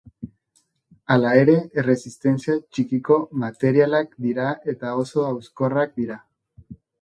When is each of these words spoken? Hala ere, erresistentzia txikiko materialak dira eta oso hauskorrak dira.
Hala 1.15 1.33
ere, 1.41 1.53
erresistentzia 1.81 2.55
txikiko 2.77 3.17
materialak 3.45 4.17
dira 4.27 4.49
eta 4.75 4.95
oso 5.05 5.27
hauskorrak 5.29 5.95
dira. 6.03 6.19